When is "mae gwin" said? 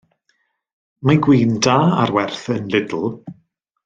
1.09-1.53